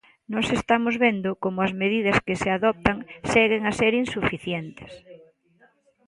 [0.33, 2.97] Nós estamos vendo como as medidas que se adoptan
[3.31, 4.91] seguen a ser insuficientes.